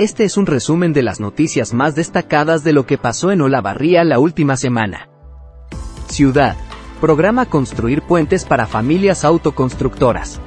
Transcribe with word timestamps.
Este 0.00 0.24
es 0.24 0.38
un 0.38 0.46
resumen 0.46 0.94
de 0.94 1.02
las 1.02 1.20
noticias 1.20 1.74
más 1.74 1.94
destacadas 1.94 2.64
de 2.64 2.72
lo 2.72 2.86
que 2.86 2.96
pasó 2.96 3.32
en 3.32 3.42
Olavarría 3.42 4.02
la 4.02 4.18
última 4.18 4.56
semana. 4.56 5.10
Ciudad. 6.08 6.56
Programa 7.02 7.44
Construir 7.44 8.00
puentes 8.00 8.46
para 8.46 8.66
familias 8.66 9.26
autoconstructoras. 9.26 10.40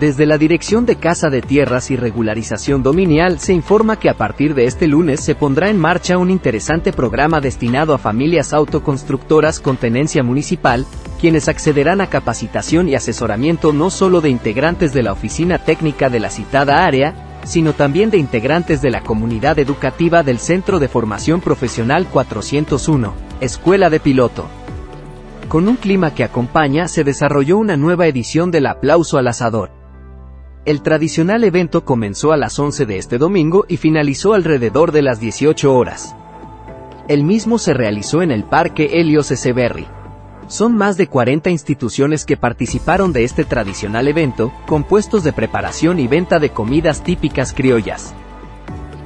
Desde 0.00 0.24
la 0.24 0.38
Dirección 0.38 0.86
de 0.86 0.96
Casa 0.96 1.28
de 1.28 1.42
Tierras 1.42 1.90
y 1.90 1.96
Regularización 1.96 2.82
Dominial 2.82 3.38
se 3.38 3.52
informa 3.52 3.98
que 3.98 4.08
a 4.08 4.14
partir 4.14 4.54
de 4.54 4.64
este 4.64 4.86
lunes 4.86 5.20
se 5.20 5.34
pondrá 5.34 5.68
en 5.68 5.78
marcha 5.78 6.16
un 6.16 6.30
interesante 6.30 6.90
programa 6.90 7.42
destinado 7.42 7.92
a 7.92 7.98
familias 7.98 8.54
autoconstructoras 8.54 9.60
con 9.60 9.76
tenencia 9.76 10.22
municipal, 10.22 10.86
quienes 11.20 11.50
accederán 11.50 12.00
a 12.00 12.06
capacitación 12.06 12.88
y 12.88 12.94
asesoramiento 12.94 13.74
no 13.74 13.90
solo 13.90 14.22
de 14.22 14.30
integrantes 14.30 14.94
de 14.94 15.02
la 15.02 15.12
oficina 15.12 15.58
técnica 15.58 16.08
de 16.08 16.20
la 16.20 16.30
citada 16.30 16.86
área, 16.86 17.25
sino 17.46 17.72
también 17.72 18.10
de 18.10 18.18
integrantes 18.18 18.82
de 18.82 18.90
la 18.90 19.00
comunidad 19.00 19.58
educativa 19.58 20.22
del 20.22 20.38
Centro 20.40 20.78
de 20.78 20.88
Formación 20.88 21.40
Profesional 21.40 22.06
401, 22.06 23.14
Escuela 23.40 23.88
de 23.88 24.00
Piloto. 24.00 24.46
Con 25.48 25.68
un 25.68 25.76
clima 25.76 26.12
que 26.12 26.24
acompaña 26.24 26.88
se 26.88 27.04
desarrolló 27.04 27.56
una 27.56 27.76
nueva 27.76 28.08
edición 28.08 28.50
del 28.50 28.66
Aplauso 28.66 29.16
al 29.16 29.28
Asador. 29.28 29.70
El 30.64 30.82
tradicional 30.82 31.44
evento 31.44 31.84
comenzó 31.84 32.32
a 32.32 32.36
las 32.36 32.58
11 32.58 32.84
de 32.84 32.98
este 32.98 33.18
domingo 33.18 33.64
y 33.68 33.76
finalizó 33.76 34.34
alrededor 34.34 34.90
de 34.90 35.02
las 35.02 35.20
18 35.20 35.72
horas. 35.72 36.16
El 37.06 37.22
mismo 37.22 37.58
se 37.58 37.72
realizó 37.72 38.22
en 38.22 38.32
el 38.32 38.42
Parque 38.42 39.00
Helios 39.00 39.30
Echeverry. 39.30 39.86
Son 40.48 40.76
más 40.76 40.96
de 40.96 41.08
40 41.08 41.50
instituciones 41.50 42.24
que 42.24 42.36
participaron 42.36 43.12
de 43.12 43.24
este 43.24 43.44
tradicional 43.44 44.06
evento, 44.06 44.52
compuestos 44.66 45.24
de 45.24 45.32
preparación 45.32 45.98
y 45.98 46.06
venta 46.06 46.38
de 46.38 46.50
comidas 46.50 47.02
típicas 47.02 47.52
criollas. 47.52 48.14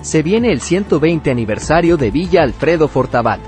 Se 0.03 0.23
viene 0.23 0.53
el 0.53 0.61
120 0.61 1.31
aniversario 1.31 1.97
de 1.97 2.11
Villa 2.11 2.43
Alfredo 2.43 2.89
Fortabat. 2.89 3.41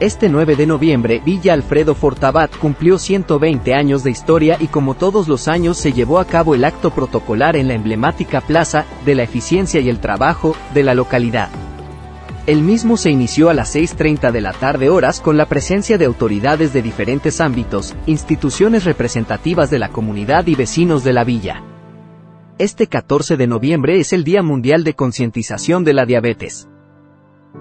Este 0.00 0.28
9 0.28 0.56
de 0.56 0.66
noviembre, 0.66 1.22
Villa 1.24 1.54
Alfredo 1.54 1.94
Fortabat 1.94 2.54
cumplió 2.56 2.98
120 2.98 3.74
años 3.74 4.02
de 4.02 4.10
historia 4.10 4.56
y 4.60 4.66
como 4.66 4.94
todos 4.94 5.26
los 5.28 5.48
años 5.48 5.78
se 5.78 5.92
llevó 5.92 6.18
a 6.18 6.26
cabo 6.26 6.54
el 6.54 6.64
acto 6.64 6.90
protocolar 6.90 7.56
en 7.56 7.68
la 7.68 7.74
emblemática 7.74 8.40
Plaza 8.42 8.84
de 9.06 9.14
la 9.14 9.22
Eficiencia 9.22 9.80
y 9.80 9.88
el 9.88 10.00
Trabajo 10.00 10.54
de 10.74 10.82
la 10.82 10.94
localidad. 10.94 11.48
El 12.44 12.62
mismo 12.62 12.96
se 12.96 13.08
inició 13.08 13.50
a 13.50 13.54
las 13.54 13.76
6.30 13.76 14.32
de 14.32 14.40
la 14.40 14.52
tarde 14.52 14.90
horas 14.90 15.20
con 15.20 15.36
la 15.36 15.46
presencia 15.46 15.96
de 15.96 16.06
autoridades 16.06 16.72
de 16.72 16.82
diferentes 16.82 17.40
ámbitos, 17.40 17.94
instituciones 18.06 18.84
representativas 18.84 19.70
de 19.70 19.78
la 19.78 19.90
comunidad 19.90 20.48
y 20.48 20.56
vecinos 20.56 21.04
de 21.04 21.12
la 21.12 21.22
villa. 21.22 21.62
Este 22.58 22.88
14 22.88 23.36
de 23.36 23.46
noviembre 23.46 24.00
es 24.00 24.12
el 24.12 24.24
Día 24.24 24.42
Mundial 24.42 24.82
de 24.82 24.94
Concientización 24.94 25.84
de 25.84 25.94
la 25.94 26.04
Diabetes. 26.04 26.68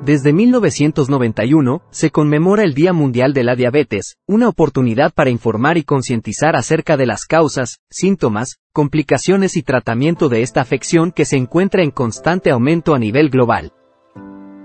Desde 0.03 0.33
1991, 0.33 1.83
se 1.91 2.09
conmemora 2.09 2.63
el 2.63 2.73
Día 2.73 2.91
Mundial 2.91 3.33
de 3.33 3.43
la 3.43 3.55
Diabetes, 3.55 4.17
una 4.25 4.49
oportunidad 4.49 5.13
para 5.13 5.29
informar 5.29 5.77
y 5.77 5.83
concientizar 5.83 6.55
acerca 6.55 6.97
de 6.97 7.05
las 7.05 7.25
causas, 7.25 7.81
síntomas, 7.91 8.57
complicaciones 8.73 9.57
y 9.57 9.61
tratamiento 9.61 10.27
de 10.27 10.41
esta 10.41 10.61
afección 10.61 11.11
que 11.11 11.25
se 11.25 11.37
encuentra 11.37 11.83
en 11.83 11.91
constante 11.91 12.49
aumento 12.49 12.95
a 12.95 12.99
nivel 12.99 13.29
global. 13.29 13.73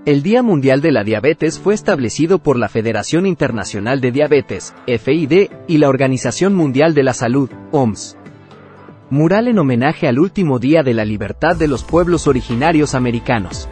El 0.07 0.23
Día 0.23 0.41
Mundial 0.41 0.79
de 0.79 0.93
la 0.93 1.03
Diabetes 1.03 1.59
fue 1.59 1.73
establecido 1.73 2.39
por 2.39 2.57
la 2.57 2.69
Federación 2.69 3.25
Internacional 3.25 3.99
de 3.99 4.13
Diabetes, 4.13 4.73
FID, 4.87 5.49
y 5.67 5.77
la 5.79 5.89
Organización 5.89 6.55
Mundial 6.55 6.93
de 6.93 7.03
la 7.03 7.13
Salud, 7.13 7.49
OMS. 7.71 8.15
Mural 9.09 9.49
en 9.49 9.59
homenaje 9.59 10.07
al 10.07 10.19
último 10.19 10.59
día 10.59 10.81
de 10.81 10.93
la 10.93 11.03
libertad 11.03 11.57
de 11.57 11.67
los 11.67 11.83
pueblos 11.83 12.25
originarios 12.25 12.95
americanos. 12.95 13.67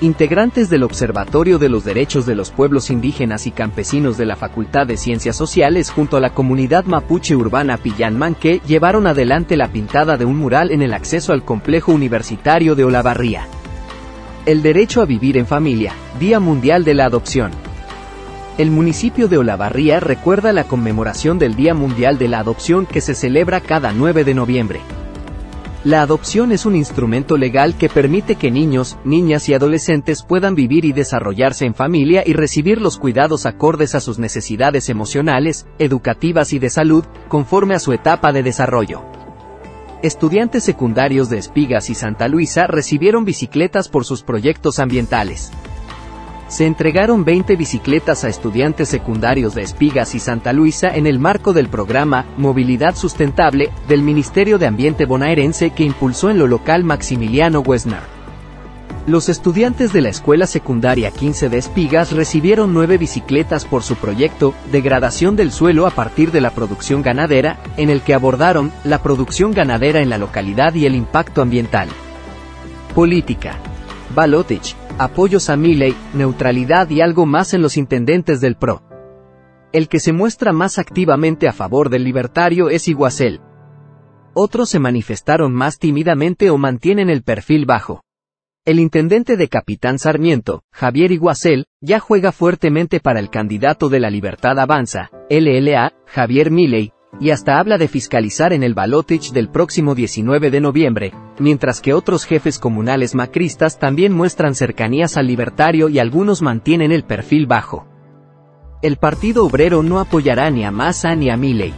Integrantes 0.00 0.68
del 0.68 0.82
Observatorio 0.82 1.60
de 1.60 1.68
los 1.68 1.84
Derechos 1.84 2.26
de 2.26 2.34
los 2.34 2.50
Pueblos 2.50 2.90
Indígenas 2.90 3.46
y 3.46 3.52
Campesinos 3.52 4.18
de 4.18 4.26
la 4.26 4.34
Facultad 4.34 4.88
de 4.88 4.96
Ciencias 4.96 5.36
Sociales 5.36 5.92
junto 5.92 6.16
a 6.16 6.20
la 6.20 6.34
comunidad 6.34 6.86
mapuche 6.86 7.36
urbana 7.36 7.76
Pillanmanque 7.76 8.60
llevaron 8.66 9.06
adelante 9.06 9.56
la 9.56 9.68
pintada 9.68 10.16
de 10.16 10.24
un 10.24 10.38
mural 10.38 10.72
en 10.72 10.82
el 10.82 10.92
acceso 10.92 11.32
al 11.32 11.44
complejo 11.44 11.92
universitario 11.92 12.74
de 12.74 12.82
Olavarría. 12.82 13.46
El 14.46 14.62
derecho 14.62 15.02
a 15.02 15.06
vivir 15.06 15.36
en 15.38 15.44
familia, 15.44 15.92
Día 16.20 16.38
Mundial 16.38 16.84
de 16.84 16.94
la 16.94 17.06
Adopción. 17.06 17.50
El 18.58 18.70
municipio 18.70 19.26
de 19.26 19.38
Olavarría 19.38 19.98
recuerda 19.98 20.52
la 20.52 20.62
conmemoración 20.62 21.40
del 21.40 21.56
Día 21.56 21.74
Mundial 21.74 22.16
de 22.16 22.28
la 22.28 22.38
Adopción 22.38 22.86
que 22.86 23.00
se 23.00 23.16
celebra 23.16 23.60
cada 23.60 23.90
9 23.90 24.22
de 24.22 24.34
noviembre. 24.34 24.80
La 25.82 26.00
adopción 26.00 26.52
es 26.52 26.64
un 26.64 26.76
instrumento 26.76 27.36
legal 27.36 27.76
que 27.76 27.88
permite 27.88 28.36
que 28.36 28.52
niños, 28.52 28.96
niñas 29.04 29.48
y 29.48 29.54
adolescentes 29.54 30.22
puedan 30.22 30.54
vivir 30.54 30.84
y 30.84 30.92
desarrollarse 30.92 31.66
en 31.66 31.74
familia 31.74 32.22
y 32.24 32.32
recibir 32.32 32.80
los 32.80 32.98
cuidados 32.98 33.46
acordes 33.46 33.96
a 33.96 34.00
sus 34.00 34.20
necesidades 34.20 34.88
emocionales, 34.88 35.66
educativas 35.80 36.52
y 36.52 36.60
de 36.60 36.70
salud, 36.70 37.04
conforme 37.26 37.74
a 37.74 37.80
su 37.80 37.92
etapa 37.92 38.32
de 38.32 38.44
desarrollo. 38.44 39.15
Estudiantes 40.06 40.62
secundarios 40.62 41.28
de 41.30 41.38
Espigas 41.38 41.90
y 41.90 41.96
Santa 41.96 42.28
Luisa 42.28 42.68
recibieron 42.68 43.24
bicicletas 43.24 43.88
por 43.88 44.04
sus 44.04 44.22
proyectos 44.22 44.78
ambientales. 44.78 45.50
Se 46.46 46.64
entregaron 46.64 47.24
20 47.24 47.56
bicicletas 47.56 48.22
a 48.22 48.28
estudiantes 48.28 48.88
secundarios 48.88 49.56
de 49.56 49.62
Espigas 49.62 50.14
y 50.14 50.20
Santa 50.20 50.52
Luisa 50.52 50.94
en 50.94 51.08
el 51.08 51.18
marco 51.18 51.52
del 51.52 51.68
programa 51.68 52.24
Movilidad 52.36 52.94
Sustentable 52.94 53.70
del 53.88 54.02
Ministerio 54.02 54.58
de 54.58 54.66
Ambiente 54.66 55.06
bonaerense 55.06 55.70
que 55.70 55.82
impulsó 55.82 56.30
en 56.30 56.38
lo 56.38 56.46
local 56.46 56.84
Maximiliano 56.84 57.60
Wesner. 57.60 58.15
Los 59.06 59.28
estudiantes 59.28 59.92
de 59.92 60.00
la 60.00 60.08
Escuela 60.08 60.48
Secundaria 60.48 61.12
15 61.12 61.48
de 61.48 61.58
Espigas 61.58 62.10
recibieron 62.10 62.74
nueve 62.74 62.98
bicicletas 62.98 63.64
por 63.64 63.84
su 63.84 63.94
proyecto 63.94 64.52
Degradación 64.72 65.36
del 65.36 65.52
suelo 65.52 65.86
a 65.86 65.90
partir 65.90 66.32
de 66.32 66.40
la 66.40 66.50
producción 66.50 67.02
ganadera, 67.02 67.56
en 67.76 67.88
el 67.88 68.00
que 68.02 68.14
abordaron 68.14 68.72
la 68.82 69.04
producción 69.04 69.52
ganadera 69.52 70.00
en 70.00 70.10
la 70.10 70.18
localidad 70.18 70.74
y 70.74 70.86
el 70.86 70.96
impacto 70.96 71.40
ambiental. 71.40 71.88
Política. 72.96 73.60
Balotich, 74.12 74.74
apoyos 74.98 75.50
a 75.50 75.56
Milley, 75.56 75.94
neutralidad 76.12 76.90
y 76.90 77.00
algo 77.00 77.26
más 77.26 77.54
en 77.54 77.62
los 77.62 77.76
intendentes 77.76 78.40
del 78.40 78.56
PRO. 78.56 78.82
El 79.72 79.88
que 79.88 80.00
se 80.00 80.12
muestra 80.12 80.52
más 80.52 80.80
activamente 80.80 81.46
a 81.46 81.52
favor 81.52 81.90
del 81.90 82.02
libertario 82.02 82.70
es 82.70 82.88
Iguacel. 82.88 83.40
Otros 84.34 84.68
se 84.68 84.80
manifestaron 84.80 85.54
más 85.54 85.78
tímidamente 85.78 86.50
o 86.50 86.58
mantienen 86.58 87.08
el 87.08 87.22
perfil 87.22 87.66
bajo. 87.66 88.05
El 88.66 88.80
intendente 88.80 89.36
de 89.36 89.46
Capitán 89.46 90.00
Sarmiento, 90.00 90.64
Javier 90.72 91.12
Iguacel, 91.12 91.66
ya 91.80 92.00
juega 92.00 92.32
fuertemente 92.32 92.98
para 92.98 93.20
el 93.20 93.30
candidato 93.30 93.88
de 93.88 94.00
la 94.00 94.10
Libertad 94.10 94.58
Avanza, 94.58 95.12
LLA, 95.30 95.92
Javier 96.04 96.50
Milley, 96.50 96.92
y 97.20 97.30
hasta 97.30 97.60
habla 97.60 97.78
de 97.78 97.86
fiscalizar 97.86 98.52
en 98.52 98.64
el 98.64 98.74
Balotich 98.74 99.30
del 99.30 99.50
próximo 99.50 99.94
19 99.94 100.50
de 100.50 100.60
noviembre, 100.60 101.12
mientras 101.38 101.80
que 101.80 101.94
otros 101.94 102.24
jefes 102.24 102.58
comunales 102.58 103.14
macristas 103.14 103.78
también 103.78 104.12
muestran 104.12 104.56
cercanías 104.56 105.16
al 105.16 105.28
libertario 105.28 105.88
y 105.88 106.00
algunos 106.00 106.42
mantienen 106.42 106.90
el 106.90 107.04
perfil 107.04 107.46
bajo. 107.46 107.86
El 108.82 108.96
Partido 108.96 109.46
Obrero 109.46 109.84
no 109.84 110.00
apoyará 110.00 110.50
ni 110.50 110.64
a 110.64 110.72
Massa 110.72 111.14
ni 111.14 111.30
a 111.30 111.36
Milley. 111.36 111.72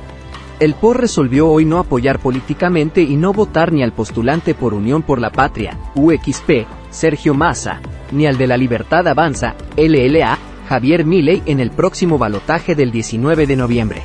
El 0.59 0.75
POR 0.75 1.03
resolvió 1.03 1.49
hoy 1.51 1.67
no 1.67 1.79
apoyar 1.79 2.19
políticamente 2.19 3.03
y 3.03 3.15
no 3.17 3.35
votar 3.35 3.73
ni 3.73 3.83
al 3.83 3.93
postulante 3.93 4.55
por 4.55 4.73
Unión 4.73 5.03
por 5.03 5.21
la 5.21 5.31
Patria, 5.31 5.79
UXP, 5.95 6.67
Sergio 6.91 7.35
Massa, 7.35 7.81
ni 8.13 8.27
al 8.27 8.39
de 8.39 8.47
la 8.47 8.57
Libertad 8.57 9.07
Avanza, 9.09 9.55
LLA, 9.77 10.39
Javier 10.69 11.05
Milley 11.05 11.43
en 11.47 11.61
el 11.61 11.71
próximo 11.71 12.19
balotaje 12.19 12.75
del 12.75 12.91
19 12.91 13.47
de 13.47 13.57
noviembre. 13.57 14.03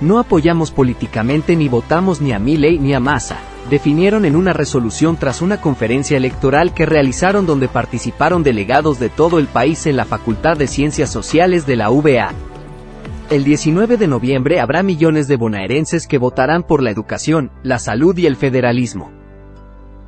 No 0.00 0.18
apoyamos 0.18 0.70
políticamente 0.70 1.56
ni 1.56 1.68
votamos 1.68 2.20
ni 2.20 2.32
a 2.32 2.38
Milley 2.38 2.78
ni 2.78 2.94
a 2.94 3.00
Massa, 3.00 3.38
definieron 3.70 4.24
en 4.24 4.36
una 4.36 4.52
resolución 4.52 5.16
tras 5.16 5.40
una 5.40 5.60
conferencia 5.60 6.16
electoral 6.16 6.74
que 6.74 6.86
realizaron 6.86 7.46
donde 7.46 7.68
participaron 7.68 8.42
delegados 8.42 8.98
de 8.98 9.08
todo 9.08 9.38
el 9.38 9.46
país 9.46 9.86
en 9.86 9.96
la 9.96 10.04
Facultad 10.04 10.56
de 10.56 10.66
Ciencias 10.66 11.10
Sociales 11.10 11.66
de 11.66 11.76
la 11.76 11.90
UBA. 11.90 12.32
El 13.30 13.44
19 13.44 13.96
de 13.96 14.06
noviembre 14.06 14.60
habrá 14.60 14.82
millones 14.82 15.28
de 15.28 15.36
bonaerenses 15.36 16.06
que 16.06 16.18
votarán 16.18 16.62
por 16.62 16.82
la 16.82 16.90
educación, 16.90 17.50
la 17.62 17.78
salud 17.78 18.16
y 18.18 18.26
el 18.26 18.36
federalismo. 18.36 19.13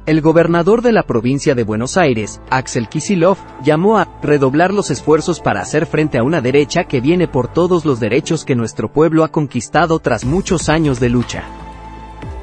El 0.07 0.21
gobernador 0.21 0.83
de 0.83 0.93
la 0.93 1.03
provincia 1.03 1.57
de 1.57 1.65
Buenos 1.65 1.97
Aires, 1.97 2.41
Axel 2.49 2.89
Kisilov, 2.89 3.39
llamó 3.65 3.99
a 3.99 4.07
redoblar 4.23 4.73
los 4.73 4.93
esfuerzos 4.93 5.41
para 5.41 5.61
hacer 5.61 5.85
frente 5.85 6.17
a 6.17 6.23
una 6.23 6.41
derecha 6.41 6.85
que 6.85 7.01
viene 7.01 7.27
por 7.27 7.49
todos 7.49 7.85
los 7.85 7.99
derechos 7.99 8.45
que 8.45 8.55
nuestro 8.55 8.89
pueblo 8.89 9.25
ha 9.25 9.33
conquistado 9.33 9.99
tras 9.99 10.25
muchos 10.25 10.69
años 10.69 11.01
de 11.01 11.09
lucha. 11.09 11.43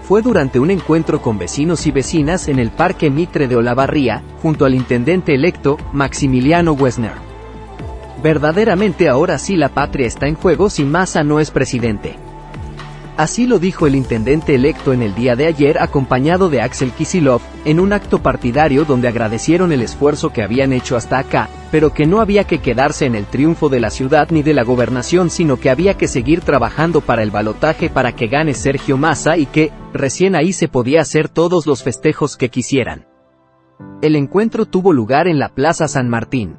Fue 0.02 0.22
durante 0.22 0.60
un 0.60 0.72
encuentro 0.72 1.22
con 1.22 1.38
vecinos 1.38 1.88
y 1.88 1.92
vecinas 1.92 2.50
en 2.50 2.60
el 2.60 2.70
Parque 2.70 3.10
Mitre 3.10 3.48
de 3.48 3.56
Olavarría, 3.56 4.22
junto 4.42 4.66
al 4.66 4.76
intendente 4.76 5.34
electo, 5.34 5.78
Maximiliano 5.94 6.74
Wesner. 6.74 7.14
Verdaderamente 8.22 9.08
ahora 9.08 9.38
sí 9.38 9.56
la 9.56 9.70
patria 9.70 10.06
está 10.06 10.28
en 10.28 10.36
juego 10.36 10.70
si 10.70 10.84
Massa 10.84 11.24
no 11.24 11.40
es 11.40 11.50
presidente. 11.50 12.18
Así 13.16 13.46
lo 13.46 13.60
dijo 13.60 13.86
el 13.86 13.94
intendente 13.94 14.56
electo 14.56 14.92
en 14.92 15.04
el 15.04 15.14
día 15.14 15.36
de 15.36 15.46
ayer 15.46 15.78
acompañado 15.80 16.50
de 16.50 16.62
Axel 16.62 16.92
Kisilov, 16.92 17.42
en 17.64 17.80
un 17.80 17.94
acto 17.94 18.24
partidario 18.24 18.86
donde 18.86 19.08
agradecieron 19.08 19.72
el 19.72 19.84
esfuerzo 19.84 20.34
que 20.34 20.42
habían 20.42 20.74
hecho 20.74 20.98
hasta 20.98 21.20
acá, 21.20 21.48
pero 21.72 21.94
que 21.94 22.08
no 22.08 22.22
había 22.22 22.46
que 22.46 22.58
quedarse 22.58 23.06
en 23.06 23.14
el 23.14 23.26
triunfo 23.26 23.70
de 23.70 23.80
la 23.80 23.92
ciudad 23.92 24.30
ni 24.32 24.42
de 24.42 24.54
la 24.54 24.64
gobernación 24.64 25.30
sino 25.30 25.60
que 25.60 25.70
había 25.70 25.94
que 25.96 26.08
seguir 26.08 26.42
trabajando 26.42 27.02
para 27.02 27.22
el 27.22 27.30
balotaje 27.30 27.88
para 27.88 28.16
que 28.16 28.28
gane 28.28 28.56
Sergio 28.56 28.98
Massa 28.98 29.38
y 29.38 29.46
que, 29.46 29.72
recién 29.94 30.36
ahí 30.36 30.52
se 30.52 30.68
podía 30.68 31.02
hacer 31.02 31.30
todos 31.30 31.68
los 31.68 31.84
festejos 31.84 32.36
que 32.36 32.50
quisieran. 32.50 33.06
El 34.02 34.16
encuentro 34.16 34.66
tuvo 34.66 34.92
lugar 34.92 35.28
en 35.28 35.38
la 35.38 35.50
Plaza 35.50 35.88
San 35.88 36.10
Martín. 36.10 36.58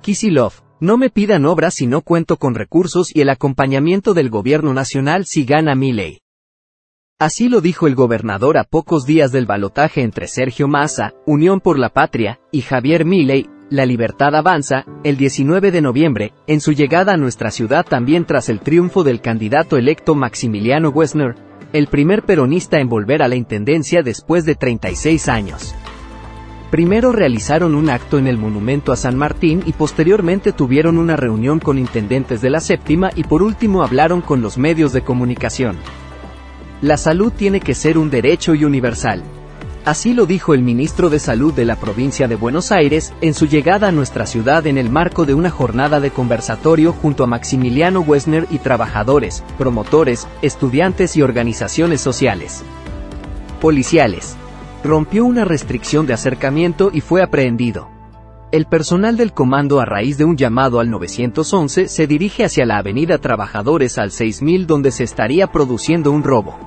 Kisilov, 0.00 0.52
no 0.80 0.96
me 0.96 1.10
pidan 1.10 1.44
obras 1.44 1.74
si 1.74 1.86
no 1.86 2.02
cuento 2.02 2.36
con 2.36 2.54
recursos 2.54 3.14
y 3.14 3.20
el 3.20 3.30
acompañamiento 3.30 4.14
del 4.14 4.30
gobierno 4.30 4.74
nacional 4.74 5.24
si 5.26 5.44
gana 5.44 5.74
mi 5.74 5.92
ley. 5.92 6.20
Así 7.20 7.48
lo 7.48 7.60
dijo 7.60 7.88
el 7.88 7.96
gobernador 7.96 8.58
a 8.58 8.64
pocos 8.64 9.04
días 9.04 9.32
del 9.32 9.44
balotaje 9.44 10.02
entre 10.02 10.28
Sergio 10.28 10.68
Massa, 10.68 11.14
Unión 11.26 11.60
por 11.60 11.76
la 11.76 11.88
Patria, 11.88 12.38
y 12.52 12.60
Javier 12.60 13.04
Milei, 13.04 13.48
La 13.70 13.86
Libertad 13.86 14.36
Avanza, 14.36 14.84
el 15.02 15.16
19 15.16 15.72
de 15.72 15.80
noviembre, 15.80 16.32
en 16.46 16.60
su 16.60 16.72
llegada 16.72 17.14
a 17.14 17.16
nuestra 17.16 17.50
ciudad 17.50 17.84
también 17.84 18.24
tras 18.24 18.48
el 18.48 18.60
triunfo 18.60 19.02
del 19.02 19.20
candidato 19.20 19.76
electo 19.76 20.14
Maximiliano 20.14 20.90
Wessner, 20.90 21.34
el 21.72 21.88
primer 21.88 22.22
peronista 22.22 22.78
en 22.78 22.88
volver 22.88 23.22
a 23.22 23.28
la 23.28 23.34
intendencia 23.34 24.02
después 24.02 24.44
de 24.44 24.54
36 24.54 25.28
años. 25.28 25.74
Primero 26.70 27.12
realizaron 27.12 27.74
un 27.74 27.88
acto 27.88 28.18
en 28.18 28.26
el 28.26 28.36
monumento 28.36 28.92
a 28.92 28.96
San 28.96 29.16
Martín 29.16 29.62
y 29.64 29.72
posteriormente 29.72 30.52
tuvieron 30.52 30.98
una 30.98 31.16
reunión 31.16 31.60
con 31.60 31.78
intendentes 31.78 32.42
de 32.42 32.50
la 32.50 32.60
séptima 32.60 33.10
y 33.14 33.24
por 33.24 33.42
último 33.42 33.82
hablaron 33.82 34.20
con 34.20 34.42
los 34.42 34.58
medios 34.58 34.92
de 34.92 35.00
comunicación. 35.00 35.76
La 36.82 36.98
salud 36.98 37.32
tiene 37.32 37.60
que 37.60 37.74
ser 37.74 37.96
un 37.96 38.10
derecho 38.10 38.54
y 38.54 38.64
universal. 38.64 39.22
Así 39.86 40.12
lo 40.12 40.26
dijo 40.26 40.52
el 40.52 40.60
ministro 40.60 41.08
de 41.08 41.18
Salud 41.18 41.54
de 41.54 41.64
la 41.64 41.76
provincia 41.76 42.28
de 42.28 42.36
Buenos 42.36 42.70
Aires 42.70 43.14
en 43.22 43.32
su 43.32 43.46
llegada 43.46 43.88
a 43.88 43.92
nuestra 43.92 44.26
ciudad 44.26 44.66
en 44.66 44.76
el 44.76 44.90
marco 44.90 45.24
de 45.24 45.32
una 45.32 45.48
jornada 45.48 46.00
de 46.00 46.10
conversatorio 46.10 46.92
junto 46.92 47.24
a 47.24 47.26
Maximiliano 47.26 48.00
Wessner 48.00 48.46
y 48.50 48.58
trabajadores, 48.58 49.42
promotores, 49.56 50.28
estudiantes 50.42 51.16
y 51.16 51.22
organizaciones 51.22 52.02
sociales. 52.02 52.62
Policiales 53.62 54.36
rompió 54.88 55.26
una 55.26 55.44
restricción 55.44 56.06
de 56.06 56.14
acercamiento 56.14 56.90
y 56.92 57.02
fue 57.02 57.22
aprehendido. 57.22 57.90
El 58.52 58.64
personal 58.64 59.18
del 59.18 59.34
comando 59.34 59.80
a 59.80 59.84
raíz 59.84 60.16
de 60.16 60.24
un 60.24 60.38
llamado 60.38 60.80
al 60.80 60.90
911 60.90 61.88
se 61.88 62.06
dirige 62.06 62.42
hacia 62.42 62.64
la 62.64 62.78
avenida 62.78 63.18
Trabajadores 63.18 63.98
al 63.98 64.10
6000 64.10 64.66
donde 64.66 64.90
se 64.90 65.04
estaría 65.04 65.48
produciendo 65.48 66.10
un 66.10 66.24
robo. 66.24 66.58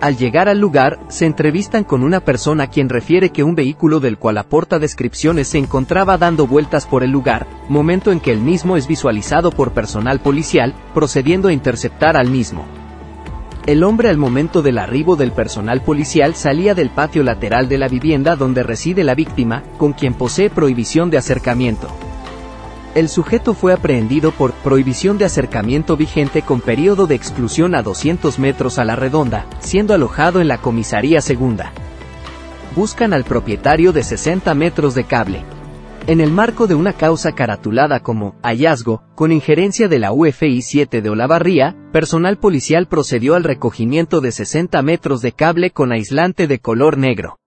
Al 0.00 0.16
llegar 0.16 0.48
al 0.48 0.58
lugar, 0.58 1.00
se 1.08 1.26
entrevistan 1.26 1.84
con 1.84 2.02
una 2.02 2.20
persona 2.20 2.68
quien 2.68 2.88
refiere 2.88 3.28
que 3.28 3.44
un 3.44 3.54
vehículo 3.54 4.00
del 4.00 4.16
cual 4.16 4.38
aporta 4.38 4.78
descripciones 4.78 5.48
se 5.48 5.58
encontraba 5.58 6.16
dando 6.16 6.46
vueltas 6.46 6.86
por 6.86 7.02
el 7.02 7.10
lugar, 7.10 7.46
momento 7.68 8.10
en 8.10 8.20
que 8.20 8.32
el 8.32 8.40
mismo 8.40 8.78
es 8.78 8.88
visualizado 8.88 9.50
por 9.50 9.72
personal 9.72 10.20
policial, 10.20 10.72
procediendo 10.94 11.48
a 11.48 11.52
interceptar 11.52 12.16
al 12.16 12.30
mismo. 12.30 12.64
El 13.66 13.82
hombre 13.82 14.08
al 14.08 14.16
momento 14.16 14.62
del 14.62 14.78
arribo 14.78 15.16
del 15.16 15.32
personal 15.32 15.82
policial 15.82 16.34
salía 16.34 16.74
del 16.74 16.90
patio 16.90 17.22
lateral 17.22 17.68
de 17.68 17.78
la 17.78 17.88
vivienda 17.88 18.34
donde 18.34 18.62
reside 18.62 19.04
la 19.04 19.14
víctima, 19.14 19.62
con 19.76 19.92
quien 19.92 20.14
posee 20.14 20.48
prohibición 20.48 21.10
de 21.10 21.18
acercamiento. 21.18 21.88
El 22.94 23.08
sujeto 23.08 23.54
fue 23.54 23.72
aprehendido 23.72 24.32
por 24.32 24.52
prohibición 24.52 25.18
de 25.18 25.26
acercamiento 25.26 25.96
vigente 25.96 26.42
con 26.42 26.60
periodo 26.60 27.06
de 27.06 27.14
exclusión 27.14 27.74
a 27.74 27.82
200 27.82 28.38
metros 28.38 28.78
a 28.78 28.84
la 28.84 28.96
redonda, 28.96 29.46
siendo 29.60 29.94
alojado 29.94 30.40
en 30.40 30.48
la 30.48 30.58
comisaría 30.58 31.20
segunda. 31.20 31.72
Buscan 32.74 33.12
al 33.12 33.24
propietario 33.24 33.92
de 33.92 34.02
60 34.02 34.54
metros 34.54 34.94
de 34.94 35.04
cable, 35.04 35.44
en 36.08 36.22
el 36.22 36.32
marco 36.32 36.66
de 36.66 36.74
una 36.74 36.94
causa 36.94 37.32
caratulada 37.32 38.00
como 38.00 38.34
hallazgo, 38.42 39.02
con 39.14 39.30
injerencia 39.30 39.88
de 39.88 39.98
la 39.98 40.10
UFI 40.10 40.62
7 40.62 41.02
de 41.02 41.10
Olavarría, 41.10 41.76
personal 41.92 42.38
policial 42.38 42.88
procedió 42.88 43.34
al 43.34 43.44
recogimiento 43.44 44.22
de 44.22 44.32
60 44.32 44.80
metros 44.80 45.20
de 45.20 45.32
cable 45.32 45.70
con 45.70 45.92
aislante 45.92 46.46
de 46.46 46.60
color 46.60 46.96
negro. 46.96 47.38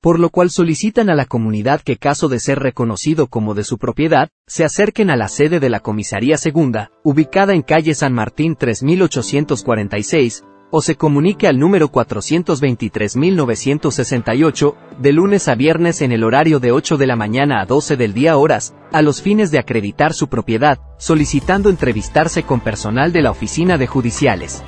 Por 0.00 0.18
lo 0.20 0.30
cual 0.30 0.48
solicitan 0.48 1.10
a 1.10 1.14
la 1.14 1.26
comunidad 1.26 1.82
que 1.82 1.98
caso 1.98 2.28
de 2.28 2.40
ser 2.40 2.60
reconocido 2.60 3.26
como 3.26 3.52
de 3.52 3.64
su 3.64 3.76
propiedad, 3.76 4.30
se 4.46 4.64
acerquen 4.64 5.10
a 5.10 5.16
la 5.16 5.28
sede 5.28 5.60
de 5.60 5.68
la 5.68 5.80
Comisaría 5.80 6.38
Segunda, 6.38 6.90
ubicada 7.04 7.52
en 7.52 7.60
calle 7.60 7.94
San 7.94 8.14
Martín 8.14 8.56
3846, 8.56 10.44
o 10.70 10.80
se 10.82 10.96
comunique 10.96 11.48
al 11.48 11.58
número 11.58 11.90
423.968, 11.90 14.74
de 14.98 15.12
lunes 15.12 15.48
a 15.48 15.54
viernes 15.54 16.02
en 16.02 16.12
el 16.12 16.22
horario 16.24 16.60
de 16.60 16.72
8 16.72 16.96
de 16.96 17.06
la 17.06 17.16
mañana 17.16 17.60
a 17.60 17.66
12 17.66 17.96
del 17.96 18.14
día 18.14 18.36
horas, 18.36 18.74
a 18.92 19.02
los 19.02 19.20
fines 19.22 19.50
de 19.50 19.58
acreditar 19.58 20.12
su 20.12 20.28
propiedad, 20.28 20.78
solicitando 20.98 21.70
entrevistarse 21.70 22.42
con 22.42 22.60
personal 22.60 23.12
de 23.12 23.22
la 23.22 23.30
oficina 23.30 23.78
de 23.78 23.86
judiciales. 23.86 24.62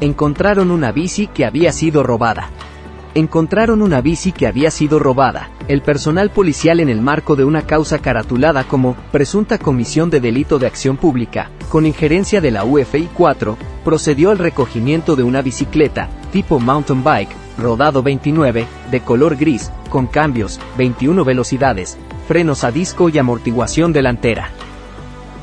Encontraron 0.00 0.70
una 0.70 0.92
bici 0.92 1.26
que 1.26 1.44
había 1.44 1.72
sido 1.72 2.02
robada. 2.02 2.48
Encontraron 3.14 3.82
una 3.82 4.00
bici 4.00 4.32
que 4.32 4.46
había 4.46 4.70
sido 4.70 4.98
robada. 5.00 5.50
El 5.66 5.82
personal 5.82 6.30
policial 6.30 6.80
en 6.80 6.88
el 6.88 7.00
marco 7.00 7.34
de 7.34 7.44
una 7.44 7.62
causa 7.62 7.98
caratulada 7.98 8.62
como 8.64 8.94
presunta 9.10 9.58
comisión 9.58 10.10
de 10.10 10.20
delito 10.20 10.60
de 10.60 10.68
acción 10.68 10.96
pública, 10.96 11.50
con 11.68 11.86
injerencia 11.86 12.40
de 12.40 12.52
la 12.52 12.62
UFI 12.64 13.08
4, 13.12 13.58
procedió 13.84 14.30
al 14.30 14.38
recogimiento 14.38 15.16
de 15.16 15.22
una 15.22 15.42
bicicleta, 15.42 16.08
tipo 16.32 16.60
mountain 16.60 17.02
bike, 17.02 17.30
rodado 17.58 18.02
29, 18.02 18.66
de 18.90 19.00
color 19.00 19.36
gris, 19.36 19.70
con 19.88 20.06
cambios, 20.06 20.60
21 20.78 21.24
velocidades, 21.24 21.98
frenos 22.28 22.64
a 22.64 22.70
disco 22.70 23.08
y 23.08 23.18
amortiguación 23.18 23.92
delantera. 23.92 24.50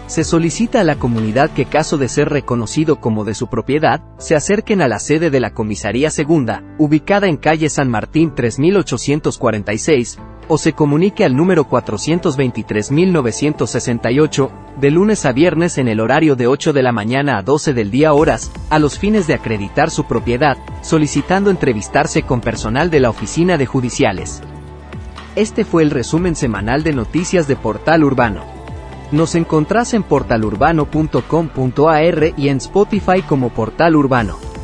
Se 0.08 0.24
solicita 0.24 0.80
a 0.80 0.84
la 0.86 0.96
comunidad 0.96 1.52
que 1.52 1.66
caso 1.66 1.98
de 1.98 2.08
ser 2.08 2.30
reconocido 2.30 3.02
como 3.02 3.26
de 3.26 3.34
su 3.34 3.48
propiedad, 3.48 4.00
se 4.18 4.36
acerquen 4.36 4.82
a 4.82 4.88
la 4.88 5.00
sede 5.00 5.30
de 5.30 5.42
la 5.42 5.54
Comisaría 5.54 6.10
Segunda, 6.12 6.64
ubicada 6.78 7.28
en 7.28 7.36
calle 7.36 7.70
San 7.70 7.90
Martín 7.90 8.34
3846, 8.34 10.18
o 10.48 10.58
se 10.58 10.72
comunique 10.72 11.26
al 11.26 11.36
número 11.36 11.68
423.968, 11.68 14.50
de 14.80 14.92
lunes 14.92 15.26
a 15.26 15.34
viernes 15.34 15.78
en 15.78 15.90
el 15.90 16.00
horario 16.00 16.38
de 16.38 16.48
8 16.48 16.72
de 16.72 16.84
la 16.84 16.94
mañana 16.94 17.38
a 17.38 17.44
12 17.44 17.74
del 17.74 17.92
día 17.92 18.14
horas, 18.14 18.50
a 18.70 18.80
los 18.80 18.98
fines 18.98 19.28
de 19.28 19.34
acreditar 19.34 19.92
su 19.92 20.06
propiedad, 20.06 20.56
solicitando 20.84 21.52
entrevistarse 21.52 22.24
con 22.24 22.40
personal 22.40 22.90
de 22.90 23.02
la 23.02 23.10
Oficina 23.10 23.58
de 23.58 23.66
Judiciales. 23.66 24.42
Este 25.36 25.66
fue 25.66 25.84
el 25.84 25.92
resumen 25.92 26.38
semanal 26.38 26.84
de 26.84 26.94
noticias 26.94 27.50
de 27.50 27.58
Portal 27.58 28.06
Urbano. 28.06 28.57
Nos 29.12 29.36
encontrás 29.36 29.94
en 29.94 30.02
portalurbano.com.ar 30.04 32.34
y 32.36 32.50
en 32.50 32.58
Spotify 32.58 33.22
como 33.22 33.50
Portal 33.50 33.96
Urbano. 33.96 34.57